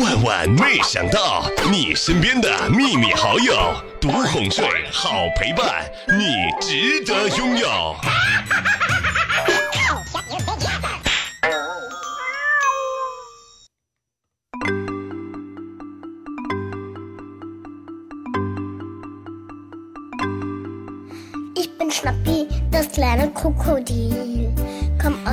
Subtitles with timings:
[0.00, 5.84] 万万没想到，你身边的秘密好友，独哄睡，好陪伴，
[6.18, 7.94] 你值得拥有。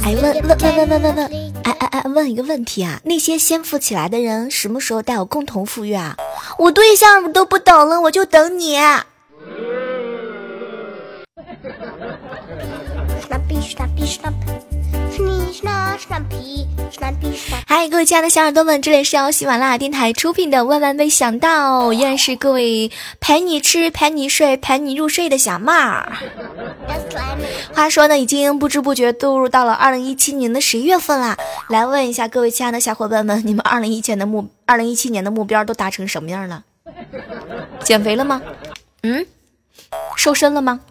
[0.04, 6.16] 哎，问问问问问问问，哎哎哎，问一个问题啊，那些先富起来的人，什么时候带我共同富裕啊？
[6.58, 8.77] 我对象都不等了，我就等你。
[17.67, 26.12] 嗨，各位亲爱的小耳朵们，这里是由喜马拉雅电台出品的《万万没想到》，依然是各位陪你吃、陪你睡、陪你入睡的小妹儿。
[27.73, 31.38] 话说呢，已经不知不觉步入到了二零一七年的十一月份啦。
[31.70, 36.64] 来问一下各位亲爱的小伙伴们，你们二零一七年的目二零一七年的目标都达成什么样了？
[37.84, 38.42] 减肥了吗？
[39.03, 39.25] 嗯，
[40.16, 40.81] 瘦身了吗？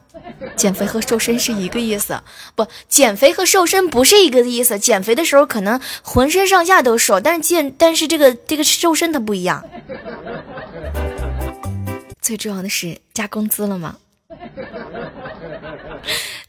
[0.56, 2.20] 减肥和瘦身是一个意思，
[2.54, 4.78] 不，减肥和瘦身不是一个意思。
[4.78, 9.64] 减肥的时候可能浑身上下都瘦，但是健，但是这个这个瘦身它不一样。
[12.20, 13.96] 最重要的是加工资了吗？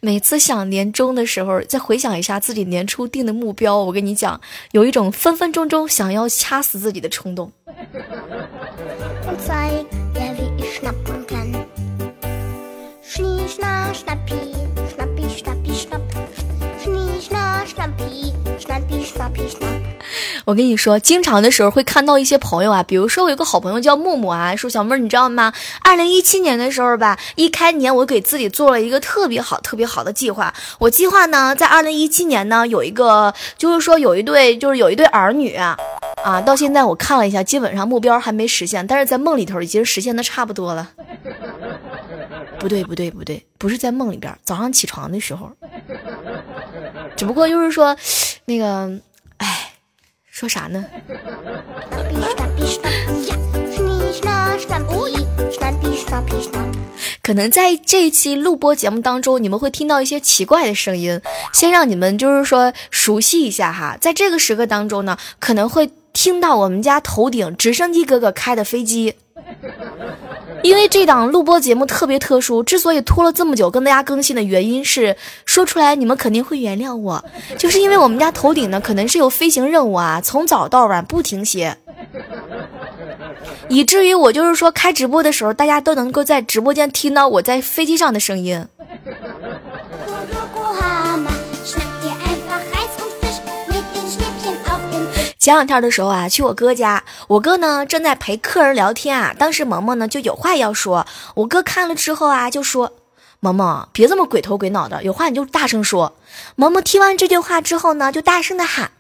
[0.04, 7.52] 每次想年终的时候，再回想一下自己年初定的目标，我跟你讲，有一种分分钟钟想要掐死自己的冲动。
[20.46, 25.54] 我跟你说，经常的时候会看到一些朋友啊，比如说我有个好朋友叫木木啊，说小妹儿，你知道吗？
[25.84, 30.54] 二零一七年的时候吧，一开年我给自己做了一个特别好、特别好的计划。
[30.80, 35.78] 我计划呢，在二零一七年呢，有一个就是说有一对就是有一对儿女啊，
[36.46, 40.90] 到现在我看了一下，基本上目标还没实现，但是在梦里头已经实现的差不多了。
[42.60, 45.52] 不对，不对，不对，不是在梦里边，早上起床的时候。
[47.16, 47.96] 只不过就是说，
[48.46, 48.90] 那个，
[50.32, 50.86] 说啥呢？
[57.22, 61.22] 可能在这一期录播节目当中，你们会听到一些奇怪的声音。
[61.54, 69.16] 先让你们就是说熟悉一下哈，在这个时刻当中呢，可能会听到我们家头顶直升机哥哥开的飞机。
[70.64, 75.16] 因为这档录播节目特别特殊，之所以拖了这么久跟大家更新的原因是，
[75.46, 77.24] 说出来你们肯定会原谅我，
[77.58, 81.78] 就是因为我们家头顶呢可能是有飞行任务啊，从早到晚不停歇，
[83.70, 88.68] 以至于我就是说开直播的时候，大家都能够在直播间听到我在飞机上的声音。
[95.42, 99.34] 前两天的时候啊，去我哥家，我哥呢正在陪客人聊天啊。
[99.36, 102.94] 当时萌萌呢就有话要说，我哥看了之后啊就说
[103.42, 106.16] ：“萌萌，别这么鬼头鬼脑的，有话你就大声说。”
[106.56, 108.92] 萌萌听完这句话之后呢，就大声的喊：“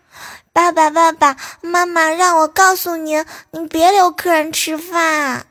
[0.51, 5.46] 爸爸，爸爸妈妈，让我告诉您，您别留客人吃饭。”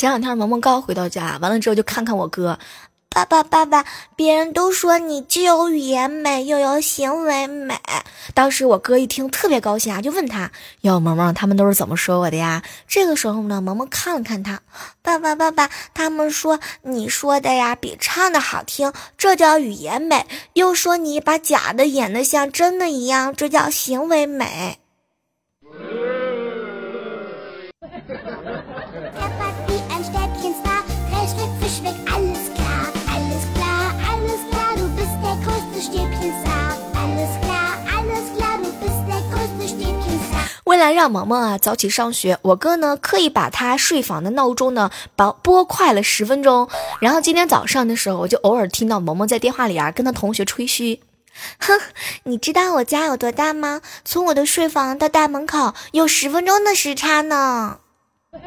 [0.00, 2.58] 前两天萌萌刚回到家，完了之后就看看我哥，
[3.10, 3.84] 爸爸爸爸，
[4.16, 7.78] 别人都说你既有语言美又有行为美。
[8.32, 10.50] 当时我哥一听特别高兴啊，就问他
[10.80, 12.62] 哟，萌萌他们都是怎么说我的呀？
[12.88, 14.62] 这个时候呢，萌萌看了看他，
[15.02, 20.24] 爸爸爸爸，他们说你说的呀比唱的好听，这叫语言美；
[20.54, 24.78] 又说你把假的演的像真的一样，这叫行为美。
[40.64, 46.68] 为了让萌萌啊早起上学，我哥呢刻意把他睡房的闹钟呢拨拨快了十分钟。
[47.00, 51.00] 然后今天早上的时候，我就偶尔听到萌萌在电话里啊跟他同学吹嘘
[51.58, 51.80] ：“哼，
[52.24, 53.80] 你知道我家有多大吗？
[54.04, 57.78] 从我的睡房到大门口有十分钟的时差呢。”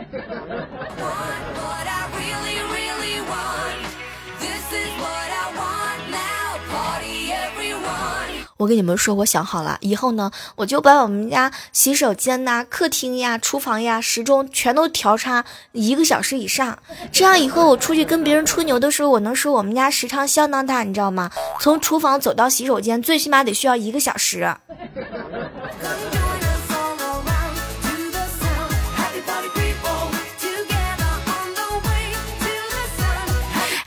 [8.64, 15.44] 我跟你们说，我想好了，以后呢，我就把我们家洗手间呐、客厅呀、厨房呀时钟全都调差
[15.74, 16.80] 一个小时以上，
[17.12, 21.30] 这样以后我出去跟别人吹牛的时候，我能说我们家时长相当大，你知道吗？
[21.60, 24.48] 从厨房走到洗手间，最起码得需要一个小时。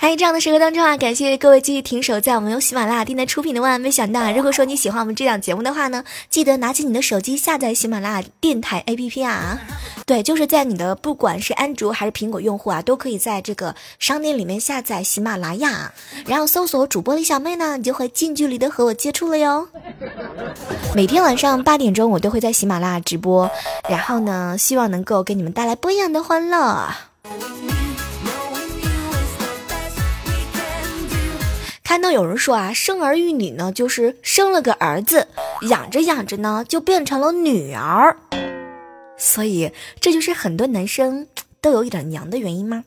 [0.08, 4.20] 在这样的时刻当中啊，感谢各位继续停守在我们由喜马拉雅电台出品的《万万没想到》。
[4.32, 9.58] 如果说你喜欢我们这档节目的话呢，记得拿起你的手机下载喜马拉雅电台 APP 啊。
[10.06, 15.92] 对，就是在你的不管是安卓还是苹果用户啊，都可以在这个商店里面下载喜马拉雅，
[16.24, 19.66] 然后搜索主播李小妹呢，你就会近距离的和我接触了哟。
[20.94, 23.50] 每天晚上八点钟，我都会在喜马拉雅直播，
[23.90, 26.94] 然后呢，希望能够给你们带来不一样的欢乐。
[31.96, 35.28] 看到有人说啊，生儿育女呢，就是生了个儿子，
[35.70, 38.14] 养着养着呢，就变成了女儿，
[39.16, 41.26] 所以这就是很多男生
[41.62, 42.84] 都有一点娘的原因吗？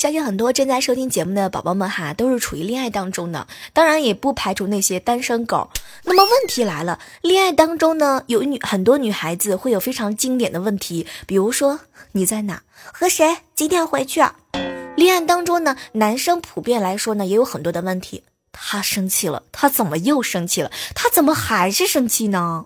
[0.00, 5.68] 相信很多正在收听节目的宝宝们哈，都是处于恋爱当中的，当然也不排除那些单身狗。
[6.04, 11.80] 那么问题来了，恋爱当中呢，有女很多女孩子会有非常经典的问题，比如说
[12.12, 12.62] 你在哪，
[12.94, 14.22] 和谁，几点回去？
[14.22, 14.34] 啊
[14.96, 18.24] 恋爱当中呢，男生普遍来说呢，也有很多的问题。
[18.52, 20.70] 他生气了，他怎么又生气了？
[20.94, 22.64] 他怎么还是生气呢？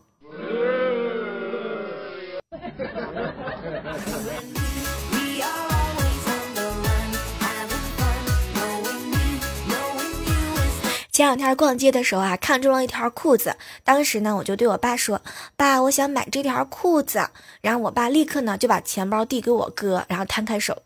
[11.25, 13.57] 前两天逛街的时候啊，看中了一条裤子。
[13.83, 15.23] 当时呢，我就对我爸说
[15.57, 17.31] ：“爸，我想买这条裤子。”
[17.63, 20.83] 然后我爸立刻呢就把钱包递给我哥，然后摊开手：“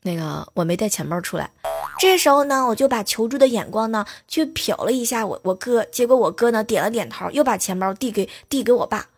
[0.00, 1.50] 那个我没带钱包出来。”
[2.00, 9.08] 这时候呢，我就把求助的眼光呢去瞟了一下我我哥，结果我哥呢点了点头，又把钱包递给递给我爸：“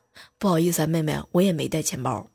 [0.41, 2.27] 不好意思啊，妹妹，我也没带钱包。”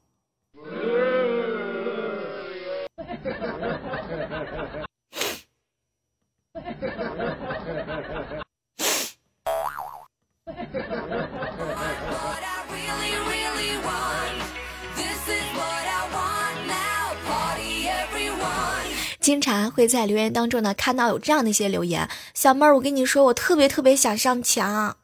[19.20, 24.96] 经常会在留言当中呢看到有这样的一些留言，小妹儿，我跟你说，我特别特别想上墙。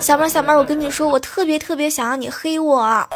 [0.00, 3.08] 小妹儿，小妹儿，我跟你说，我特别特别想让你黑我。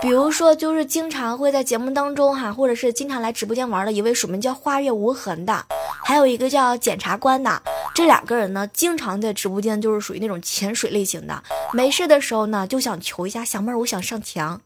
[0.00, 5.64] 比如说，就是经常会在节目当中哈，或者是经常来直播间玩的一位署名叫花月无痕的，
[6.04, 7.60] 还有一个叫检察官的，
[7.94, 11.42] 这两个人呢，经常在直播间就是属于那种潜水类型的，
[11.72, 14.60] 没事的时候呢就想求一下小妹儿，我想上墙。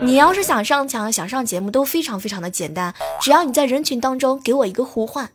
[0.00, 5.30] 你要是想上墙、想上节目，都非常非常的简单，只要你在人群当中给我一个呼唤。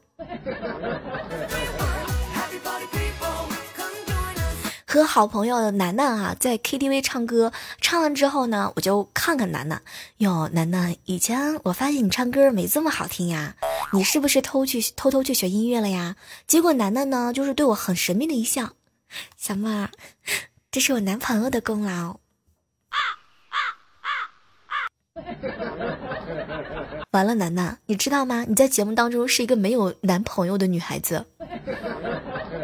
[4.93, 7.51] 和好朋友楠楠啊，在 KTV 唱歌，
[7.81, 9.81] 唱完之后呢，我就看看楠楠。
[10.17, 13.55] 哟，楠楠，以前我发现你唱歌没这么好听呀，
[13.91, 16.15] 你是不是偷去偷偷去学音乐了呀？
[16.45, 18.73] 结果楠楠呢，就是对我很神秘的一笑，
[19.35, 19.89] 小妹儿，
[20.69, 22.17] 这是我男朋友的功劳。
[27.09, 28.45] 完了，楠楠，你知道吗？
[28.47, 31.25] 你在节目当中是一个没有男朋友的女孩子，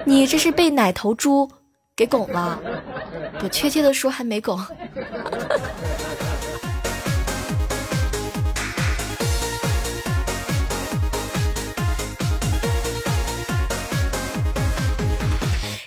[0.06, 1.50] 你这是被奶头猪
[2.00, 2.58] 给拱了，
[3.40, 4.58] 不，确切的说还没拱。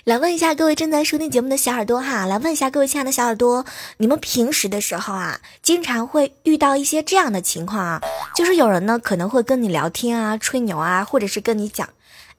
[0.05, 3.65] 来问一下各位正在收听节目的小耳朵哈，来问一下各位亲爱的小耳朵，
[3.97, 7.99] 你们平时的时候啊，经常会遇到一些这样的情况啊，
[8.35, 11.89] 就是有人呢可能会跟你聊天啊、吹牛啊，或者是跟你讲，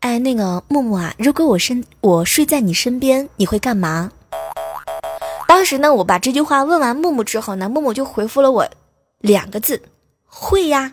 [0.04, 4.12] 哎，那个木木啊，如果我身我睡在你身边，你会干嘛？
[5.48, 8.68] 当时呢，我把这句话问完木木之后呢，木木就回复了我
[9.20, 9.80] 两个字：
[10.26, 10.92] 会呀。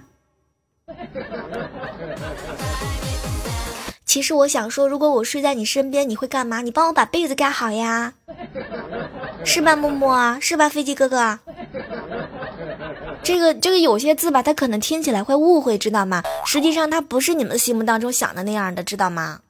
[4.05, 6.61] 其实我想说，如果我睡在你身边，你会干嘛？
[6.61, 8.13] 你帮我把被子盖好呀，
[9.43, 10.39] 是吧，木木？
[10.39, 11.37] 是吧，飞机哥哥？
[13.23, 16.23] 这个这个有些字吧，他可能听起来会误会，知道吗？
[16.45, 19.41] 实际上他不是你们心目当中想的那样的，知道吗？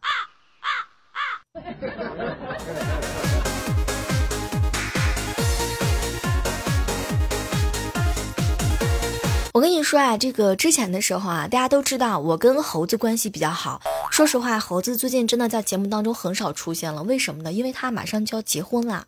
[9.54, 13.82] 我跟你说啊，这个之前的时候啊，大家都知道我跟猴子关系比较好。
[14.10, 17.04] 说实话，猴子最近真的在节目当中很少出现了。
[17.04, 17.52] 为什么呢？
[17.52, 19.06] 因为他马上就要结婚了。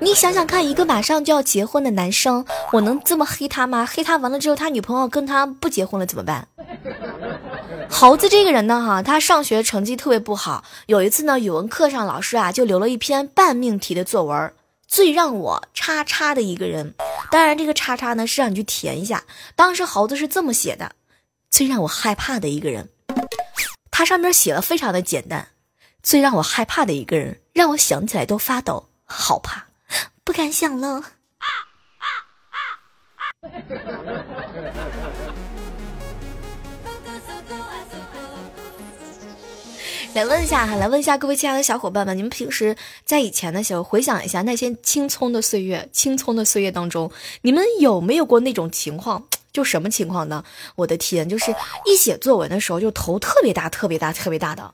[0.00, 3.88] 你想想看，一个马上就要结婚的男生，我能这么黑他吗？
[3.90, 6.46] 黑他完了之后，他女朋友跟他不结婚了怎么办？
[7.88, 10.64] 猴子这个人呢，哈，他上学成绩特别不好。
[10.84, 14.52] 有一次呢，语文课上老师啊就留了一篇半命题的作文。
[14.86, 16.94] 最让我叉叉的一个人，
[17.30, 19.24] 当然这个叉叉呢是让你去填一下。
[19.54, 20.92] 当时猴子是这么写的：
[21.50, 22.88] 最让我害怕的一个人，
[23.90, 25.48] 他上面写的非常的简单。
[26.02, 29.66] 最让我害怕的一个人，让我想起来都发抖，好怕，
[30.22, 31.02] 不敢想了。
[40.16, 49.22] 来问一下哈，来问一下各位亲爱的小伙伴们，你们平时在以前的时候，回想一下那些青葱的岁月，青葱的岁月当中，你们有没有过那种情况？
[49.52, 50.42] 就什么情况呢？
[50.74, 51.54] 我的天，就是
[51.84, 54.72] 一写作文的时候，就头特别大，特别大，特别大的。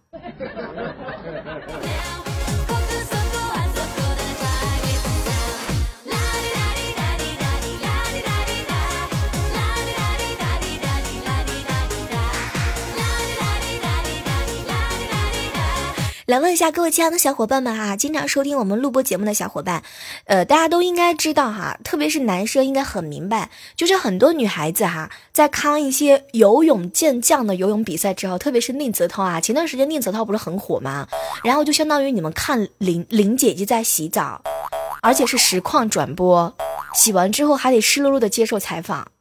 [16.32, 19.82] 来问一下各位亲爱的小伙伴们哈，经常收听我们录播节目的小伙伴，
[20.24, 31.06] 呃，大家都应该知道哈，特别是男生应该很明白，就是很多女孩子哈，在看一些游泳健将的游泳比赛之后，特别是宁泽涛啊，前段时间宁泽涛不是很火吗？
[31.44, 34.40] 然后就相当于你们看林林姐姐在洗澡，
[35.02, 36.56] 而且是实况转播，
[36.94, 39.11] 洗完之后还得湿漉漉的接受采访。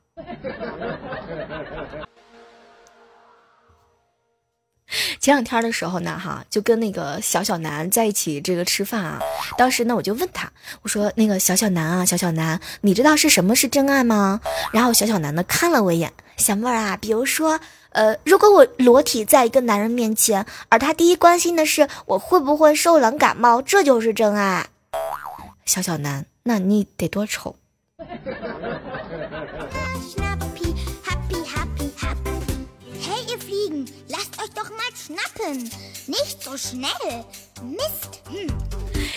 [5.21, 9.19] 前两天的时候呢，哈，就跟那个小小南在一起这个吃饭啊。
[9.55, 10.51] 当时呢，我就问他，
[10.81, 14.41] 我说：“那个小小南啊，小小南，你知道是什么是真爱吗？”
[14.73, 17.59] 然后小小南呢看了我一眼，小妹儿啊，比如说，
[17.91, 24.65] 呃，如果我裸体在一个男人面前，而他第一关心的是我会不会受冷感冒，这就是真爱。
[25.65, 27.55] 小小南，那你得多丑？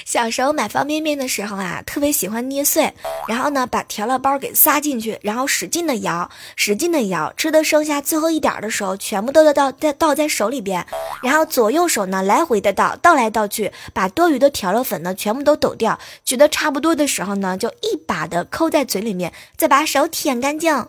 [0.05, 2.93] 小时候买方便面的时候啊，特别喜欢捏碎，
[3.27, 10.87] 然后呢把调料包给撒进去，然后使劲的摇，使劲的摇，吃的剩下最后一点的时候，全部都要倒在倒在手里边，
[11.23, 20.87] 然后左右手呢来回的倒，倒来倒去，把多余的调料粉呢全部都抖掉，觉得差不多的时候呢，就一把的抠在嘴里面，再把手舔干净。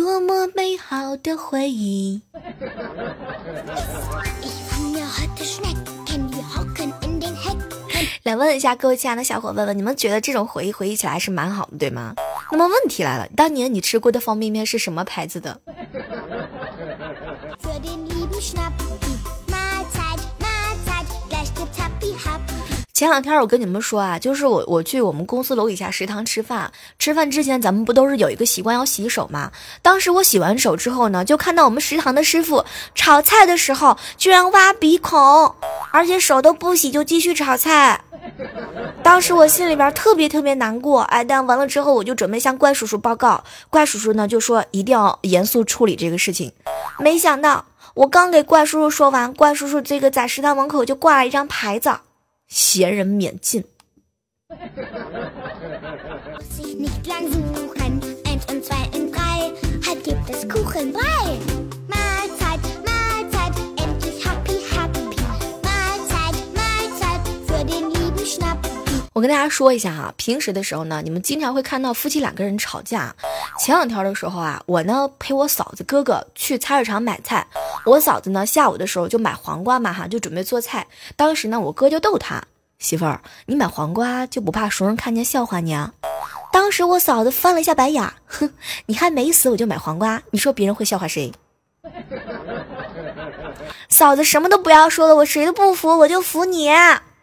[0.00, 2.22] 多么美好的回忆！
[8.22, 12.14] 来问一下各位亲爱的小伙伴们，你们觉得这种回忆回忆起来是蛮好的，对吗？
[12.50, 15.60] 那么问题来了，当年你吃过的方便面是什么牌子的？
[23.00, 29.52] 前两天我跟你们说啊，就是我我去我们公司楼底下食堂吃饭，吃饭之前咱们不都是有一个习惯要洗手吗？
[29.80, 32.62] 当时我洗完手之后呢，就看到我们食堂的师傅
[32.94, 35.54] 炒菜的时候居然挖鼻孔，
[35.92, 38.02] 而且手都不洗就继续炒菜。
[39.02, 46.52] 当时我心里边特别特别难过，哎，但完了之后我就准备向怪叔叔报告，怪叔叔呢就说一定要严肃处理这个事情。
[46.98, 47.64] 没想到
[47.94, 51.90] 我刚给怪叔叔说完，怪叔叔这个在食堂门口就挂了一张牌子。
[52.50, 53.64] 闲人免进。
[69.20, 73.14] 我跟大家说一下哈，平时的时候呢，你们经常会看到夫妻两个人吵架。
[73.58, 77.46] 前两天的时候啊，我呢陪我嫂子哥哥去菜市场买菜，
[77.84, 80.86] 我嫂子呢下午的时候就买黄瓜嘛哈，就准备做菜。
[81.16, 82.42] 当时呢，我哥就逗他
[82.78, 85.92] 媳妇儿，你买黄瓜就不怕熟人看见笑话你啊？
[86.50, 88.50] 当时我嫂子翻了一下白眼，哼，
[88.86, 91.30] 你还没死我就买黄瓜，你说别人会笑话谁？
[93.90, 96.70] 嫂子什么都不要说了，我谁都不服，我就服你。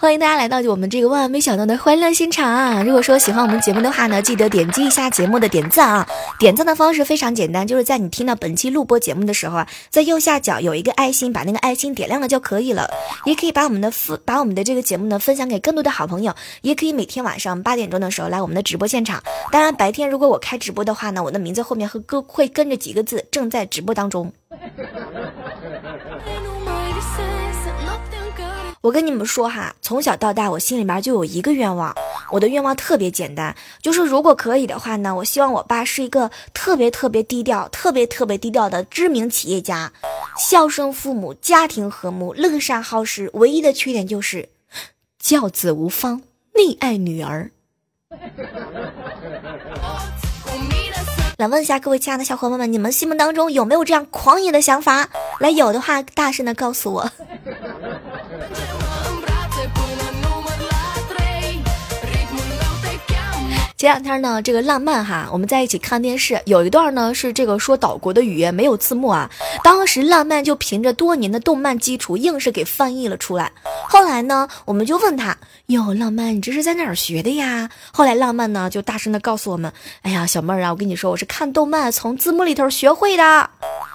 [0.00, 2.82] 欢迎大家来到我们这个万万没想到的欢乐现场啊！
[2.82, 6.08] 如果说喜欢我们节目的话呢，记得点击一下节目的点赞啊！
[6.38, 12.88] 点赞的方式非常简单，就是在你听到本期录播节目的时候啊，在右下角有一个爱心，把那个爱心点亮了就可以了。
[13.26, 19.22] 也可以把我们的分把我们的这个节目呢分享给更多的好朋友，也可以每天晚上八点钟的时候来我们的直播现场。
[19.52, 24.32] 当然白天如果我开直播的话呢，我的名字后面会跟会跟着几个字，正在直播当中。
[28.82, 31.94] 我跟你们说哈，从小到大，我心里面就有一个愿望，
[32.30, 39.92] 我的愿望特别简单，就是如果可以的话呢，我希望我爸是一个特别特别低调、特别特别低调的知名企业家，
[40.38, 43.28] 孝顺父母，家庭和睦，乐善好施。
[43.34, 44.48] 唯一的缺点就是
[45.18, 46.22] 教子无方，
[46.54, 47.50] 溺爱女儿。
[51.36, 55.10] 来问一下各位亲爱的小伙伴们，你们心目当中有没有这样狂野的想法？
[55.38, 57.10] 来，有的话大声的告诉我。
[63.80, 69.30] 前两天呢，这个浪漫哈，我们在一起看电视，有一段呢是这个说岛国的语言没有字幕啊，
[69.64, 73.50] 当时浪漫就凭着多年的动漫基础，硬是给翻译了出来。
[73.88, 75.34] 后来呢，我们就问他，
[75.68, 77.70] 哟，浪漫，你这是在哪儿学的呀？
[77.90, 79.72] 后来浪漫呢就大声的告诉我们，
[80.02, 83.48] 哎呀，小妹儿啊，我跟你说，我是看动漫从字幕里头学会的。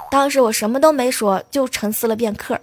[0.09, 2.59] 当时我什么都没说，就沉思了片刻。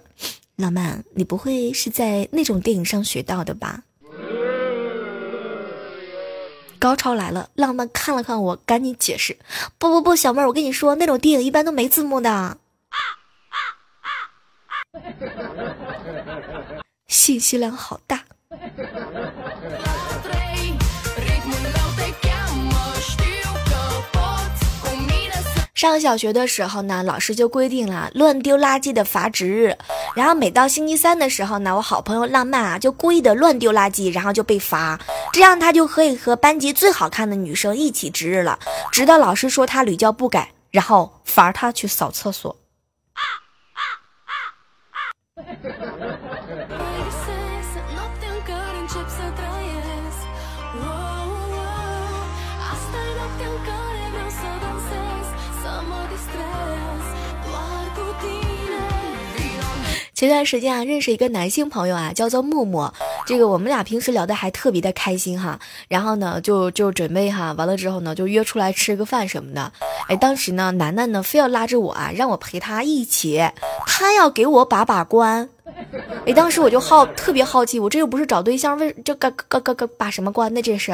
[0.57, 3.79] 浪漫，你不会是在那种电影上学到的吧？
[6.83, 9.37] 高潮来了，浪漫看了看我，赶紧解释
[9.79, 12.57] ：“不不不，小妹儿，我跟你说，那种电影一般都没字幕的。”
[17.07, 18.25] 信息量好大。
[25.89, 29.77] 上小学的时候呢，老师就规定了乱丢垃圾的罚值日。
[30.15, 34.97] 然后每到星期三的时候呢，我好朋友浪漫啊就故意的乱丢垃圾，然后就被罚。
[35.33, 38.57] 这样他就可以和班级最好看的女生一起值日了。
[38.93, 42.55] 直到老师说他屡教不改，然后罚他去扫厕所。
[43.13, 43.21] 啊
[43.73, 43.81] 啊
[44.29, 44.31] 啊
[46.79, 46.92] 啊
[60.23, 62.89] 前段时间啊，认识一个男性朋友啊，叫做木木。
[63.25, 65.59] 这个我们俩平时聊的还特别的开心哈。
[65.89, 69.69] 然后呢，就就准备哈，完了之后呢，就约出来吃个饭什么的。
[70.07, 73.43] 哎，当时呢，楠楠呢非要拉着我啊，让我陪他一起，
[73.85, 75.49] 他要给我把把关。
[76.25, 80.61] 哎，当时我就好特别好奇，我这又不是找对象，为这个个个个把什么关呢？
[80.61, 80.93] 这是。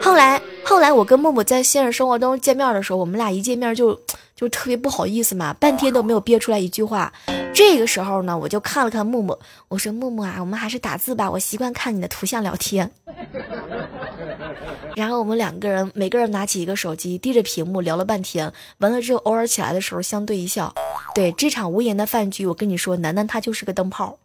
[0.00, 4.00] 后来后来，我跟木木在现实生活中见面的时候，我们俩一见面就
[4.34, 7.12] 就特别不好意思嘛，半天都没有憋出来一句话。
[7.54, 9.38] 这个时候呢，我就看了看木木，
[9.68, 12.90] 我说木木啊，我们还是打字吧，我习惯看你的图像聊天。
[14.96, 20.72] 然后我们两个人每个人拿起一个手机，低着屏幕聊了半天，完了之后偶尔起来的时候相对一笑。
[21.14, 24.18] 对这场无言的饭局，我跟你说，楠楠她就是个灯泡。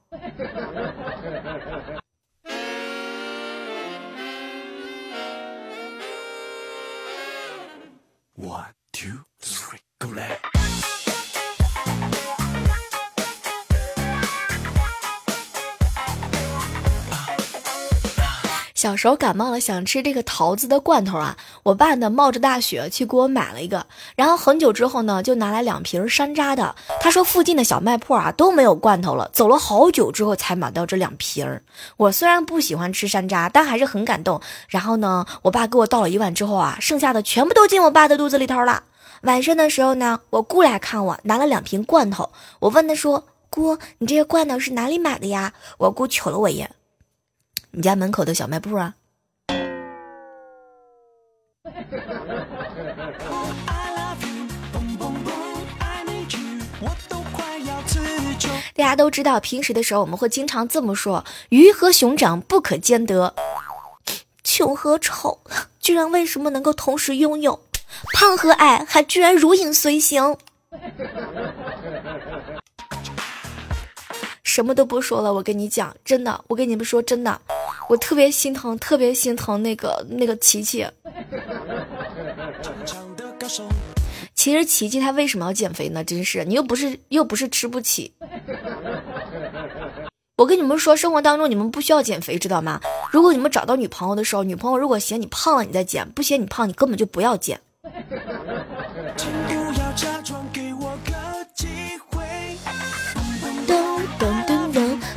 [18.79, 26.73] 小时候感冒了，想吃这个桃子的罐头啊，我爸呢冒着大雪去给我买了一个，然后很久之后呢，就拿来两瓶山楂的。
[27.01, 31.59] 他说附近的小卖铺啊都没有罐头了，走了好久之后才买到这两瓶。
[31.97, 34.39] 我虽然不喜欢吃山楂，但还是很感动。
[34.69, 38.83] 然后呢，我爸给我倒了一碗之后啊，剩下的全部都进我爸的肚子里头了。
[39.23, 42.29] 晚上的时候呢，我姑来看我，拿了两瓶罐头。
[42.59, 46.71] 我问他说：“姑，你这些罐头是哪里买的呀？”我姑瞅了我一眼。
[47.71, 48.95] 你家门口的小卖部啊！
[58.75, 63.35] 大家都知道，平时的时候我们会经常这么说：“鱼和熊掌不可兼得，
[64.43, 65.39] 穷和丑
[65.79, 67.59] 居然为什么能够同时拥有？
[68.13, 70.37] 胖和矮还居然如影随形。”
[74.43, 77.39] 什么都不说了，我跟你讲，真的，我跟你们说真的，
[77.89, 80.85] 我特别心疼，特别心疼那个那个琪琪。
[84.35, 86.03] 其实琪琪她为什么要减肥呢？
[86.03, 88.13] 真是，你又不是又不是吃不起。
[90.37, 92.79] 我跟你们说，生活当中你们不需要减肥，知道吗？
[93.11, 97.59] 如果你们找到女朋友的时候，女朋友如果嫌你胖了，你再减；不嫌你胖，你根本就不要减。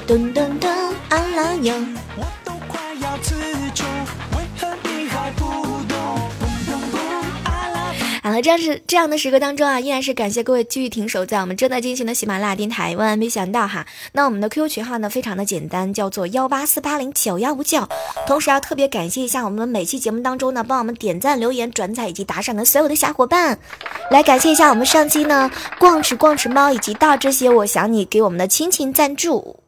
[0.09, 0.69] 噔噔噔，
[1.11, 1.75] 阿拉哟。
[8.43, 12.97] 这样是这样的时刻当中啊，依然是感谢各位继续停守在我们正在进行的喜马拉雅电台。
[12.97, 17.89] 万万没想到哈，那我们的 QQ 群号呢非常的简单，叫做幺八四八零九幺五九。
[18.27, 23.59] 同时要特别感谢一下我们每期节目当中呢帮我们点赞、留言、转载以及打赏的所有的小伙伴，
[24.11, 29.61] 来感谢一下我们上期呢逛吃逛吃猫以及到这些我想你给我们的亲情赞助。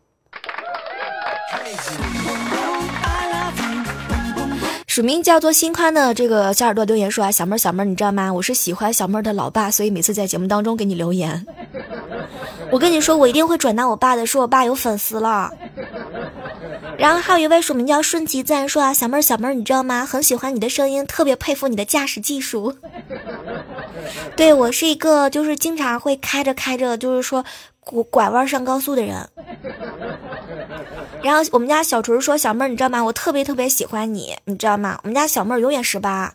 [4.95, 8.33] 署名叫做心宽的这个小耳朵留言说啊，小妹儿小妹儿，你知道吗？
[8.33, 11.45] 我是喜欢小妹儿的老爸，所以每次在节目当中给你留言。
[12.71, 15.51] 我跟你说，我一定会转达我爸的，说我爸有粉丝了。
[16.97, 20.07] 然后还有一位署名叫顺其自然说啊，小妹儿小妹儿，你知道吗？
[20.07, 22.77] 很喜欢你的声音，特别佩服你的驾驶技术。
[24.37, 27.45] 对我是一个就是经常会开着开着就是说
[27.81, 29.29] 拐拐弯上高速的人。
[31.25, 33.03] 然后我们家小锤说：“小妹儿，你知道吗？
[33.03, 35.01] 我特别特别喜欢你，你知道吗？
[35.03, 36.35] 我们家小妹儿永远十八。”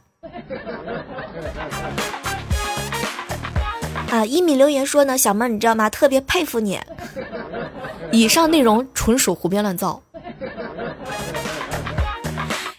[4.09, 5.87] 啊，一米留言说呢，小妹儿，你知道吗？
[5.91, 6.79] 特别佩服你。
[8.11, 10.01] 以上内容纯属胡编乱造。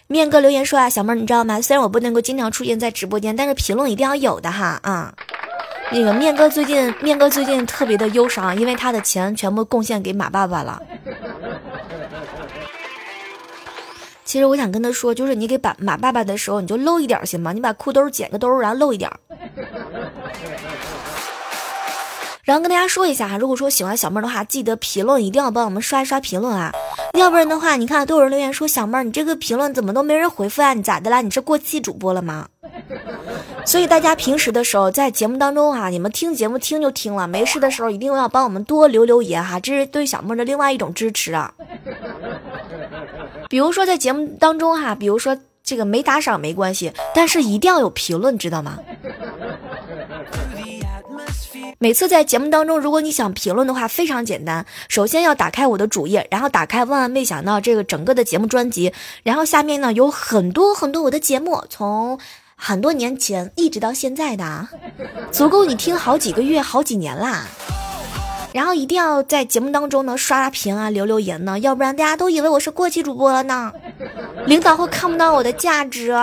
[0.07, 1.61] 面哥留言说啊，小妹儿，你知道吗？
[1.61, 5.13] 虽然我不能够经常出现在直播间，但是评论一定要有的哈啊。
[5.93, 10.83] 那个面哥最近，面哥最近特别的忧伤，因为他的钱全部贡献给马爸爸了。
[14.31, 17.51] 其实我想跟他说，就是你给把马爸爸的时候，你就露一点行吗？
[17.51, 19.11] 你把裤兜剪个兜，然后露一点。
[22.45, 26.71] 然后跟大家说一下哈，如果说喜欢小妹儿的话，记得评论一定要帮我们刷一刷评论啊，
[27.15, 30.73] 要不然的话，你看都有人留言说小妹儿，你这个评论怎么都没人回复啊？
[30.73, 31.19] 你咋的啦？
[31.19, 32.47] 你是过气主播了吗？
[33.65, 41.53] 所以大家平时的时候在节目当中哈，你们听节目听就听了，没事的时候一定要帮我们多留留言哈，这是对小妹儿的另外一种支持啊。
[43.51, 48.79] 比如说在节目当中哈，比如说这个没打赏没关系，但是一定要有评论，知道吗？
[51.77, 54.65] 每次在节目当中，如果你想评论的话，非常简单。
[54.87, 62.17] 首先要打开我的主页，然后打开万万没想到这个整个的节目专辑，然后下面呢有很多很多我的节目，从
[62.55, 64.69] 很多年前一直到现在的，
[65.29, 67.45] 足够你听好几个月、好几年啦。
[68.53, 73.71] 然后一定要在节目当中呢刷刷屏啊、留留言呢，要不然大家都以为我是过气主播了呢，
[74.45, 76.13] 领导会看不到我的价值。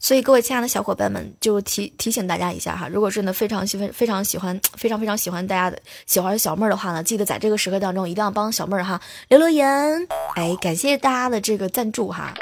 [0.00, 12.34] 所以，各位亲爱的小伙伴们，就提提醒大家一下哈，如果真的非常喜欢、非常喜欢、非常非常喜欢大家的喜欢小妹儿的话呢，记得在这个时刻当中一定要帮小妹儿哈留留言，哎，感谢大家的这个赞助哈。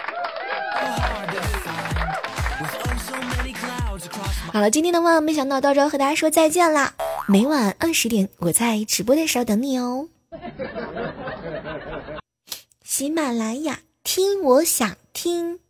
[4.53, 6.93] 好了，今天的万万没想到到这和大家说再见啦，
[7.27, 10.09] 每晚二十点我在直播的时候等你哦。
[12.85, 15.62] 喜马拉雅听我想听。